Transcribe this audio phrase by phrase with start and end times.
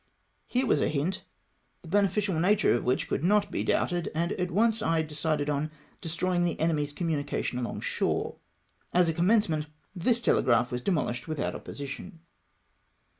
[0.47, 1.25] Here was a hint,
[1.83, 5.69] the beneficial nature of which could not be doubted, and at once I decided on
[6.01, 8.37] destroying the enemy's communications along shore.
[8.95, 9.67] As a commencement,
[10.03, 12.21] tins telegraph was demohshed without opposition.